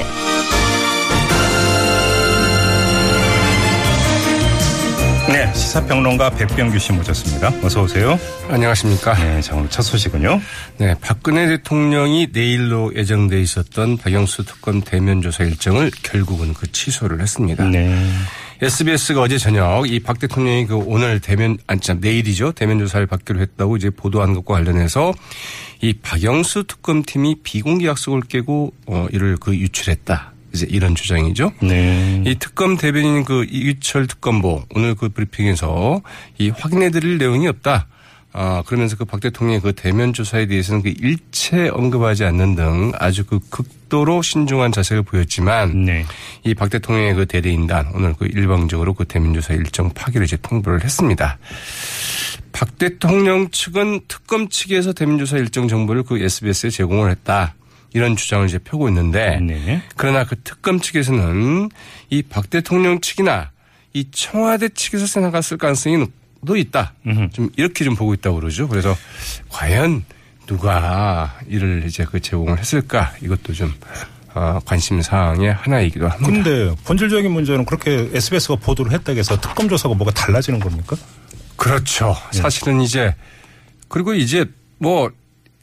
[5.31, 7.53] 네, 시사평론가 백병규 씨 모셨습니다.
[7.63, 8.19] 어서 오세요.
[8.49, 9.13] 안녕하십니까.
[9.13, 10.41] 네, 자 오늘 첫 소식은요.
[10.77, 17.63] 네, 박근혜 대통령이 내일로 예정돼 있었던 박영수 특검 대면 조사 일정을 결국은 그 취소를 했습니다.
[17.65, 18.05] 네.
[18.61, 23.39] SBS가 어제 저녁 이 박 대통령이 그 오늘 대면 아니 참 내일이죠 대면 조사를 받기로
[23.39, 25.13] 했다고 이제 보도한 것과 관련해서
[25.81, 30.30] 이 박영수 특검팀이 비공개 약속을 깨고 어 이를 그 유출했다.
[30.53, 31.51] 이제 이런 주장이죠.
[31.61, 32.23] 네.
[32.25, 36.01] 이 특검 대변인 그 이유철 특검보 오늘 그 브리핑에서
[36.37, 37.87] 이 확인해드릴 내용이 없다.
[38.33, 43.25] 아, 그러면서 그 박 대통령의 그 대면 조사에 대해서는 그 일체 언급하지 않는 등 아주
[43.25, 46.05] 그 극도로 신중한 자세를 보였지만 네.
[46.45, 50.81] 이 박 대통령의 그 대대인단 오늘 그 일방적으로 그 대면 조사 일정 파기를 이제 통보를
[50.83, 51.37] 했습니다.
[52.53, 57.55] 박 대통령 측은 특검 측에서 대면 조사 일정 정보를 그 SBS에 제공을 했다.
[57.93, 59.81] 이런 주장을 이제 펴고 있는데 네.
[59.95, 61.69] 그러나 그 특검 측에서는
[62.09, 63.51] 이 박 대통령 측이나
[63.93, 66.05] 이 청와대 측에서 생각했을 가능성이
[66.45, 66.93] 도 있다.
[67.05, 67.29] 음흠.
[67.33, 68.67] 좀 이렇게 좀 보고 있다고 그러죠.
[68.67, 68.95] 그래서
[69.49, 70.05] 과연
[70.47, 73.71] 누가 이를 이제 그 제공을 했을까 이것도 좀
[74.33, 76.25] 어, 관심 사항의 하나이기도 합니다.
[76.31, 80.95] 근데 본질적인 문제는 그렇게 SBS가 보도를 했다고 해서 특검 조사가 뭐가 달라지는 겁니까?
[81.57, 82.15] 그렇죠.
[82.33, 82.37] 예.
[82.37, 83.13] 사실은 이제
[83.87, 84.45] 그리고 이제
[84.79, 85.11] 뭐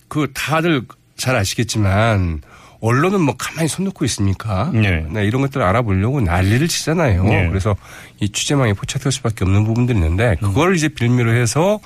[0.08, 0.82] 그 다들
[1.18, 2.40] 잘 아시겠지만
[2.80, 4.70] 언론은 뭐 가만히 손 놓고 있습니까?
[4.72, 5.04] 네.
[5.24, 7.24] 이런 것들 을 알아보려고 난리를 치잖아요.
[7.24, 7.48] 네.
[7.48, 7.76] 그래서
[8.20, 11.80] 이 취재망에 포착될 수밖에 없는 부분들이 있는데 그걸 이제 빌미로 해서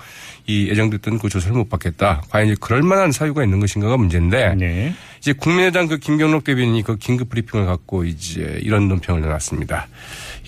[0.46, 2.22] 이 예정됐던 그 조사를 못 받겠다.
[2.28, 4.94] 과연 이제 그럴 만한 사유가 있는 것인가가 문제인데 네.
[5.18, 9.86] 이제 국민의당 그 김경록 대변인이 그 긴급 브리핑을 갖고 이제 이런 논평을 내놨습니다.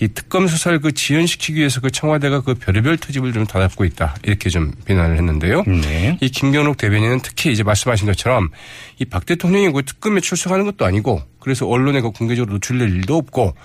[0.01, 4.15] 이 특검 수사를 그 지연시키기 위해서 그 청와대가 그 별의별 트집을 좀 다잡고 있다.
[4.23, 5.63] 이렇게 좀 비난을 했는데요.
[5.63, 6.17] 네.
[6.21, 8.49] 이 김경록 대변인은 특히 이제 말씀하신 것처럼
[8.99, 13.55] 이 박 대통령이 그 특검에 출석하는 것도 아니고 그래서 언론에 그 공개적으로 노출될 일도 없고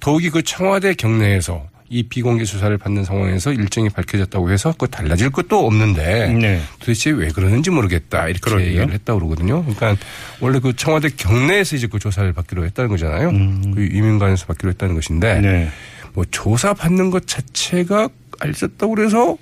[0.00, 5.66] 더욱이 그 청와대 경내에서 이 비공개 수사를 받는 상황에서 일정이 밝혀졌다고 해서 그 달라질 것도
[5.66, 6.62] 없는데 네.
[6.78, 8.66] 도대체 왜 그러는지 모르겠다 이렇게 그러게요.
[8.66, 9.62] 얘기를 했다고 그러거든요.
[9.62, 9.96] 그러니까
[10.40, 13.30] 원래 그 청와대 경내에서 이제 그 조사를 받기로 했다는 거잖아요.
[13.74, 15.42] 그 유민관에서 받기로 했다는 것인데 음.
[15.42, 15.68] 네.
[16.14, 18.08] 뭐 조사 받는 것 자체가
[18.40, 19.36] 알렸다고 그래서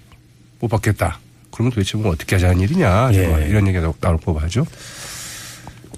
[0.59, 1.21] 못 받겠다.
[1.53, 3.11] 그러면 도대체 뭐 어떻게 하자는 일이냐.
[3.15, 3.47] 예.
[3.49, 4.67] 이런 얘기가 나올 법하죠.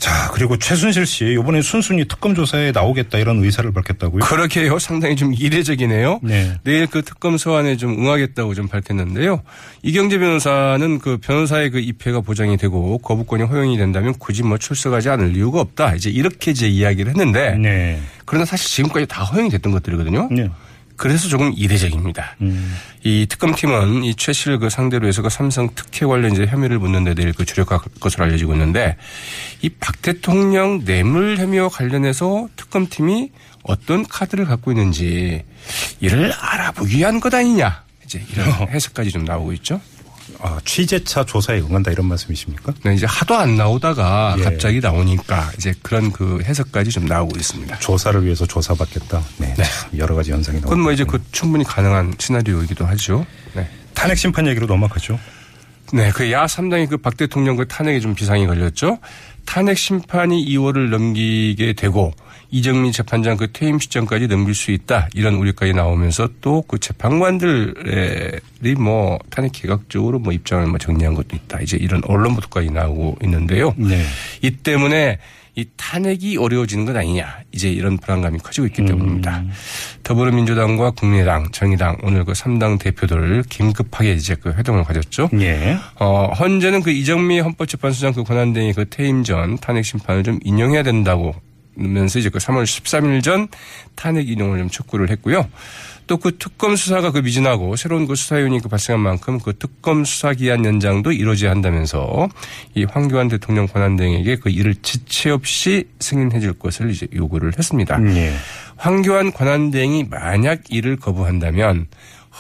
[0.03, 4.25] 자, 그리고 최순실 씨 이번에 순순히 특검 조사에 나오겠다 이런 의사를 밝혔다고요?
[4.25, 4.81] 그렇게 해요.
[4.81, 6.19] 상당히 좀 이례적이네요.
[6.25, 6.55] 네.
[6.65, 9.45] 내일 그 특검 소환에 좀 응하겠다고 좀 밝혔는데요.
[9.85, 15.37] 이경재 변호사는 그 변호사의 그 입회가 보장이 되고 거부권이 허용이 된다면 굳이 뭐 출석하지 않을
[15.37, 15.95] 이유가 없다.
[15.95, 18.01] 이제 이렇게 이제 이야기를 했는데 네.
[18.25, 20.31] 그러나 사실 지금까지 다 허용이 됐던 것들이거든요.
[20.33, 20.51] 네.
[20.96, 22.37] 그래서 조금 이례적입니다.
[22.42, 22.76] 음.
[23.05, 27.05] 이 특검팀은 이 최 씨를 그 상대로 해서 그 삼성 특혜 관련 이제 혐의를 묻는
[27.05, 28.96] 데 내일 그 주력할 것으로 알려지고 있는데
[29.62, 33.31] 이 박 대통령 뇌물 혐의와 관련해서 특검팀이
[33.64, 35.44] 어떤 카드를 갖고 있는지
[36.00, 37.83] 이를 알아보기 위한 것 아니냐.
[38.05, 39.81] 이제 이런 해석까지 좀 나오고 있죠.
[40.44, 42.72] 아, 취재차 조사에 응한다 이런 말씀이십니까?
[42.85, 44.42] 네, 이제 하도 안 나오다가 예.
[44.42, 47.78] 갑자기 나오니까 이제 그런 그 해석까지 좀 나오고 있습니다.
[47.78, 49.22] 조사를 위해서 조사받겠다.
[49.38, 49.55] 네.
[49.55, 50.70] 참 여러 가지 현상이 나오고.
[50.70, 53.24] 그건 뭐 이제 그 충분히 가능한 시나리오이기도 하죠.
[53.55, 53.68] 네.
[53.94, 55.18] 탄핵 심판 얘기로 넘어가죠.
[55.92, 58.98] 네, 그 야 3당이 그 박 대통령 그 탄핵에 좀 비상이 걸렸죠.
[59.44, 62.12] 탄핵 심판이 2월을 넘기게 되고
[62.53, 69.19] 이정민 재판장 그 퇴임 시점까지 넘길 수 있다 이런 우려까지 나오면서 또 그 재판관들이 뭐
[69.31, 73.75] 탄핵 개각적으로 뭐 입장을 뭐 정리한 것도 있다 이제 이런 언론 보도까지 나오고 있는데요.
[73.77, 74.03] 네.
[74.43, 75.19] 이 때문에
[75.55, 79.45] 이 탄핵이 어려워지는 것 아니냐 이제 이런 불안감이 커지고 있기 때문입니다.
[80.03, 85.29] 더불어민주당과 국민의당, 정의당 오늘 그 3당 대표들 긴급하게 이제 그 회동을 가졌죠.
[85.35, 85.77] 예.
[86.01, 91.35] 어, 현재는 그 이정미 헌법재판소장 그 권한대행이 그 퇴임 전 탄핵 심판을 좀 인용해야 된다고
[91.74, 93.48] 면서 이제 그 3월 13일 전
[93.94, 95.48] 탄핵 인용을 좀 촉구를 했고요.
[96.06, 100.35] 또 그 특검 수사가 그 미진하고 새로운 그 수사위원이 그 발생한 만큼 그 특검 수사
[100.35, 102.28] 기한 연장도 이루어져야 한다면서
[102.74, 107.98] 이 황교안 대통령 권한 대행에게 그 일을 지체 없이 승인해 줄 것을 이제 요구를 했습니다.
[108.16, 108.32] 예.
[108.76, 111.87] 황교안 권한 대행이 만약 이를 거부한다면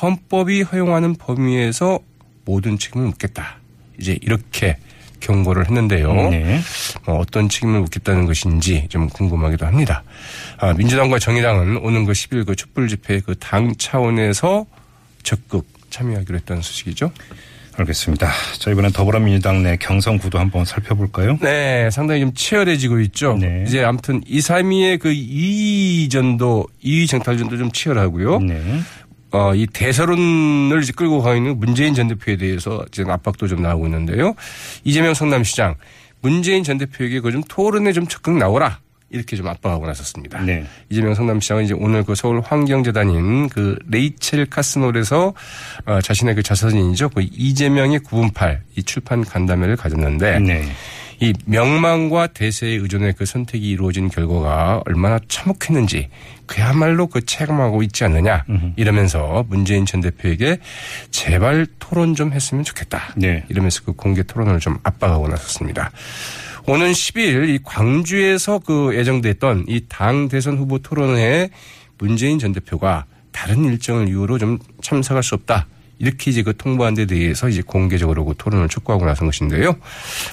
[0.00, 1.98] 헌법이 허용하는 범위에서
[2.44, 3.58] 모든 책임을 묻겠다.
[3.98, 4.76] 이제 이렇게
[5.22, 6.12] 경고를 했는데요.
[6.30, 6.60] 네.
[7.06, 10.02] 뭐 어떤 책임을 묻겠다는 것인지 좀 궁금하기도 합니다.
[10.58, 14.66] 아, 민주당과 정의당은 오는 그 10일 그 촛불 집회에 그당 차원에서
[15.22, 17.12] 적극 참여하기로 했다는 소식이죠.
[17.76, 18.30] 알겠습니다.
[18.58, 21.38] 자, 이번엔 더불어민주당 내 경선 구도 한번 살펴볼까요?
[21.40, 23.38] 네, 상당히 좀 치열해지고 있죠.
[23.40, 23.64] 네.
[23.66, 28.40] 이제 아무튼 2, 3위의 그 2위전도, 2위 쟁탈전도 좀 치열하고요.
[28.40, 28.80] 네.
[29.32, 33.86] 어, 이 대서론을 이제 끌고 가고 있는 문재인 전 대표에 대해서 지금 압박도 좀 나오고
[33.86, 34.34] 있는데요.
[34.84, 35.74] 이재명 성남시장,
[36.20, 38.78] 문재인 전 대표에게 그 좀 토론에 좀 적극 나오라.
[39.14, 40.40] 이렇게 좀 압박하고 나섰습니다.
[40.40, 40.64] 네.
[40.88, 45.34] 이재명 성남시장은 이제 오늘 그 서울 환경재단인 그 레이첼 카스놀에서
[45.84, 47.10] 어, 자신의 그 자서전이죠.
[47.10, 50.64] 그 이재명의 9분팔 이 출판 간담회를 가졌는데 네.
[51.22, 56.08] 이 명망과 대세에 의존해 그 선택이 이루어진 결과가 얼마나 참혹했는지
[56.46, 60.58] 그야말로 그 체감하고 있지 않느냐 이러면서 문재인 전 대표에게
[61.12, 63.14] 제발 토론 좀 했으면 좋겠다.
[63.16, 63.44] 네.
[63.48, 65.92] 이러면서 그 공개 토론을 좀 압박하고 나섰습니다.
[66.66, 71.50] 오는 10일 이 광주에서 그 예정됐던 이 당 대선 후보 토론회에
[71.98, 75.66] 문재인 전 대표가 다른 일정을 이유로 좀 참석할 수 없다.
[76.02, 79.76] 이렇게 이제 그 통보한 데 대해서 이제 공개적으로 그 토론을 촉구하고 나선 것인데요.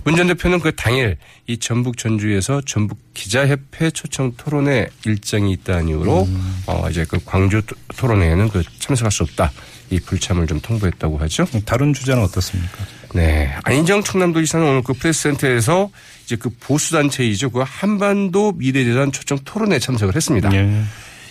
[0.04, 1.16] 문 전 대표는 그 당일
[1.48, 6.28] 이 전북 전주에서 전북 기자협회 초청 토론회 일정이 있다는 이유로
[6.66, 9.52] 어 이제 그 광주 토- 토론회에는 그 참석할 수 없다.
[9.92, 11.46] 이 불참을 좀 통보했다고 하죠.
[11.66, 12.78] 다른 주제는 어떻습니까?
[13.14, 13.56] 네.
[13.64, 15.90] 안희정 충남도지사는 오늘 그 프레스센터에서
[16.26, 17.52] 이제 그 보수단체이죠.
[17.52, 20.52] 그 한반도 미래재단 초청 토론에 참석을 했습니다.
[20.56, 20.84] 예.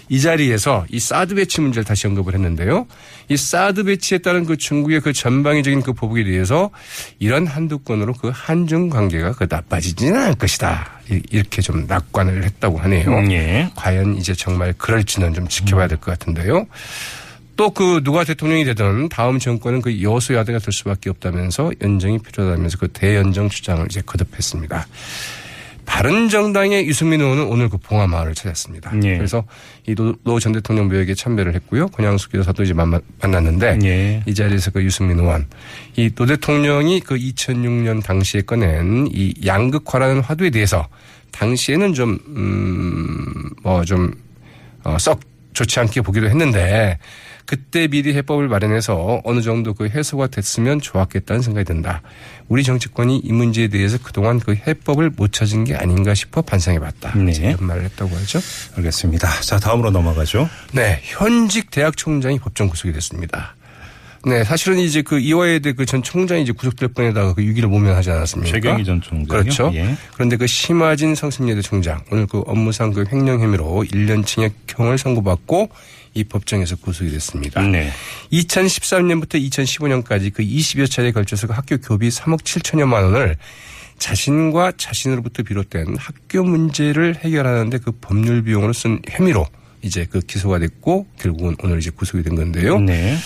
[0.09, 2.87] 이 자리에서 이 사드 배치 문제를 다시 언급을 했는데요.
[3.29, 6.71] 이 사드 배치에 따른 그 중국의 그 전방위적인 그 보복에 대해서
[7.19, 11.01] 이런 한두 건으로 그 한중 관계가 그 나빠지지는 않을 것이다.
[11.11, 13.11] 이- 이렇게 좀 낙관을 했다고 하네요.
[13.11, 13.71] 음, 예.
[13.75, 16.67] 과연 이제 정말 그럴지는 좀 지켜봐야 될 것 같은데요.
[17.57, 23.49] 또그 누가 대통령이 되든 다음 정권은 그 여소야대가 될 수밖에 없다면서 연정이 필요하다면서 그 대연정
[23.49, 24.87] 주장을 이제 거듭했습니다.
[25.89, 28.93] 바른정당의 유승민 의원은 오늘 그 봉화마을을 찾았습니다.
[29.05, 29.17] 예.
[29.17, 29.45] 그래서
[29.87, 31.89] 이노전 대통령 묘역에 참배를 했고요.
[31.89, 34.23] 권양숙 여사도 이제 만나- 만났는데 예.
[34.27, 35.47] 이 자리에서 그 유승민 의원
[35.97, 40.87] 이 노 대통령이 그 2006년 당시에 꺼낸 이 양극화라는 화두에 대해서
[41.33, 44.13] 당시에는 좀, 음, 뭐 좀,
[44.85, 45.21] 어, 썩
[45.55, 46.99] 좋지 않게 보기도 했는데
[47.49, 52.03] 그때 미리 해법을 마련해서 어느 정도 그 해소가 됐으면 좋았겠다는 생각이 든다.
[52.49, 57.15] 우리 정치권이 이 문제에 대해서 그동안 그 해법을 못 찾은 게 아닌가 싶어 반성해 봤다.
[57.17, 57.33] 네.
[57.33, 58.39] 이런 말을 했다고 하죠.
[58.77, 59.41] 알겠습니다.
[59.41, 60.47] 자, 다음으로 넘어가죠.
[60.73, 63.55] 네, 현직 대학 총장이 법정 구속이 됐습니다.
[64.27, 68.53] 네, 사실은 이제 그 이화여대 그 전 총장이 이제 구속될 뻔에다가 그 유기를 모면하지 않았습니까?
[68.53, 69.43] 최경희 전 총장이요?
[69.43, 69.71] 그렇죠.
[69.73, 69.97] 예.
[70.13, 75.71] 그런데 그 심화진 성심여대 총장 오늘 그 업무상 그 횡령 혐의로 1년 징역형을 선고받고
[76.19, 77.63] 이 법정에서 구속이 됐습니다.
[77.63, 77.93] 네.
[78.33, 83.37] 2013년부터 2015년까지 그 20여 차례에 걸쳐서 그 학교 교비 3억 7천여만 원을
[83.99, 89.47] 자신과 자신으로부터 비롯된 학교 문제를 해결하는데 그 법률 비용으로 쓴 혐의로
[89.83, 92.81] 이제 그 기소가 됐고 결국은 오늘 이제 구속이 된 건데요.
[92.81, 93.17] 네.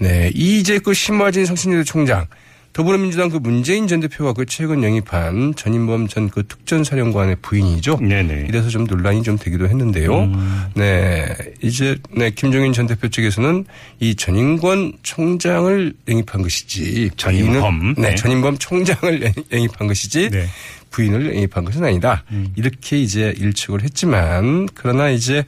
[0.00, 2.26] 네, 이제 그 신마진 성신여대 총장
[2.72, 7.98] 더불어민주당 그 문재인 전 대표가 그 최근 영입한 전인범 전 그 특전사령관의 부인이죠.
[8.00, 8.46] 네네.
[8.48, 10.22] 이래서 좀 논란이 좀 되기도 했는데요.
[10.22, 10.64] 음.
[10.74, 11.26] 네,
[11.60, 13.66] 이제 네 김종인 전 대표 측에서는
[14.00, 17.94] 이 전인권 총장을 영입한 것이지 전인범.
[17.98, 18.14] 네, 네.
[18.14, 20.46] 전인범 총장을 영- 영입한 것이지 네.
[20.90, 22.24] 부인을 영입한 것은 아니다.
[22.56, 25.44] 이렇게 이제 일축을 했지만 그러나 이제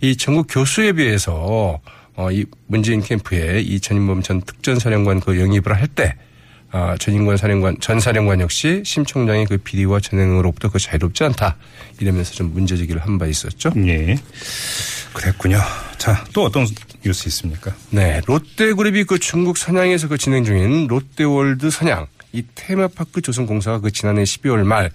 [0.00, 1.80] 이 전국 교수에 비해서
[2.14, 6.14] 어, 이 문재인 캠프에 이 전인범 전 특전사령관 그 영입을 할 때
[6.74, 11.56] 아, 전인권 사령관, 전 사령관 역시 심 총장의 그 비리와 전행으로부터 그 자유롭지 않다.
[12.00, 13.70] 이러면서 좀 문제 제기를 한 바 있었죠.
[13.86, 14.16] 예.
[15.12, 15.60] 그랬군요.
[15.98, 16.66] 자, 또 어떤
[17.04, 17.72] 뉴스 있습니까?
[17.90, 18.20] 네.
[18.26, 24.64] 롯데그룹이 그 중국 선양에서 그 진행 중인 롯데월드 선양 이 테마파크 조성공사가 그 지난해 12월
[24.64, 24.90] 말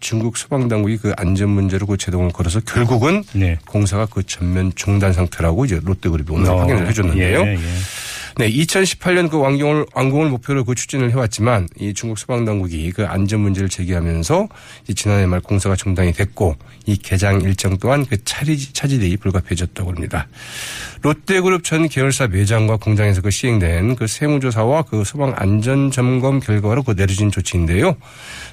[0.00, 3.58] 중국 소방당국이 그 안전 문제로 그 제동을 걸어서 결국은 네.
[3.66, 7.40] 공사가 그 전면 중단 상태라고 이제 롯데그룹이 오늘 어, 확인을 해줬는데요.
[7.40, 7.58] 예, 예.
[8.38, 13.40] 네, 2018년 그 완공을, 완공을 목표로 그 추진을 해왔지만 이 중국 소방 당국이 그 안전
[13.40, 14.48] 문제를 제기하면서
[14.94, 16.56] 지난해 말 공사가 중단이 됐고
[16.86, 20.28] 이 개장 일정 또한 그 차리, 차질이 불가피해졌다고 합니다.
[21.02, 26.94] 롯데그룹 전 계열사 매장과 공장에서 그 시행된 그 세무조사와 그 소방 안전 점검 결과로 그
[26.94, 27.96] 내려진 조치인데요.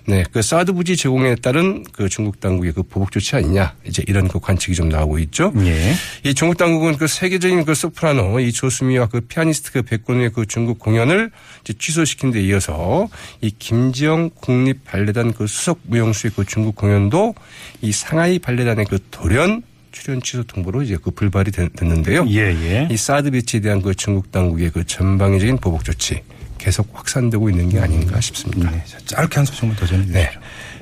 [0.08, 4.28] 네, 그 사드 부지 제공에 따른 그 중국 당국의 그 보복 조치 아니냐 이제 이런
[4.28, 5.54] 그 관측이 좀 나오고 있죠.
[5.58, 5.94] 예.
[6.24, 10.80] 이 중국 당국은 그 세계적인 그 소프라노 이 조수미와 그 피아니스트 그 백군의 그 중국
[10.80, 11.32] 공연을
[11.78, 13.08] 취소시킨 데 이어서
[13.42, 17.36] 이 김지영 국립 발레단 그 수석 무용수의 그 중국 공연도
[17.82, 22.26] 이 상하이 발레단의 그 돌연 출연 취소 통보로 이제 그 불발이 됐는데요.
[22.30, 22.88] 예, 예.
[22.92, 26.22] 이 사드 비치에 대한 그 중국 당국의 그 전방위적인 보복 조치
[26.60, 28.70] 계속 확산되고 있는 게 아닌가 싶습니다.
[28.70, 28.84] 네.
[28.86, 30.20] 자, 짧게 한 소절만 더 전해 주시죠.
[30.20, 30.30] 네.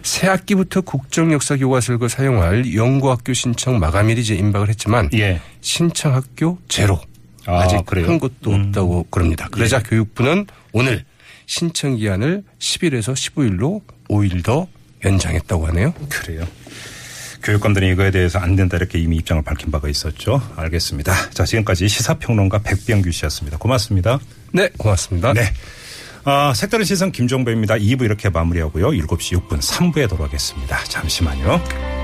[0.04, 5.40] 새 학기부터 국정역사 교과서를 그 사용할 연구학교 신청 마감일이 이제 임박을 했지만 예.
[5.62, 7.00] 신청 학교 제로
[7.48, 8.08] 아, 아직 그래요?
[8.08, 8.66] 한 곳도 음.
[8.68, 9.48] 없다고 그럽니다.
[9.50, 11.04] 그러자 교육부는 오늘
[11.46, 14.68] 신청 기한을 10일에서 15일로 5일 더
[15.04, 15.94] 연장했다고 하네요.
[16.10, 16.46] 그래요.
[17.44, 20.42] 교육감들이 이거에 대해서 안 된다 이렇게 이미 입장을 밝힌 바가 있었죠.
[20.56, 21.30] 알겠습니다.
[21.30, 23.58] 자, 지금까지 시사평론가 백병규 씨였습니다.
[23.58, 24.20] 고맙습니다.
[24.52, 25.34] 네, 고맙습니다.
[25.34, 25.42] 네.
[26.26, 27.76] 아, 색다른 시선 김종배입니다.
[27.76, 28.90] 2부 이렇게 마무리하고요.
[28.90, 30.84] 7시 6분 3부에 돌아오겠습니다.
[30.86, 31.97] 잠시만요.